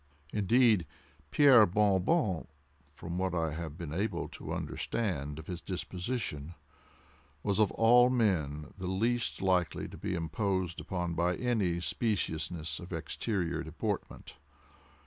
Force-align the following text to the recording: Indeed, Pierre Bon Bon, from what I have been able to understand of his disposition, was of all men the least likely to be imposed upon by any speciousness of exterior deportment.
Indeed, 0.33 0.87
Pierre 1.29 1.67
Bon 1.67 2.01
Bon, 2.01 2.47
from 2.95 3.19
what 3.19 3.35
I 3.35 3.51
have 3.53 3.77
been 3.77 3.93
able 3.93 4.27
to 4.29 4.51
understand 4.51 5.37
of 5.37 5.45
his 5.45 5.61
disposition, 5.61 6.55
was 7.43 7.59
of 7.59 7.71
all 7.73 8.09
men 8.09 8.73
the 8.79 8.87
least 8.87 9.43
likely 9.43 9.87
to 9.87 9.97
be 9.99 10.15
imposed 10.15 10.81
upon 10.81 11.13
by 11.13 11.35
any 11.35 11.79
speciousness 11.79 12.79
of 12.79 12.91
exterior 12.91 13.61
deportment. 13.61 14.37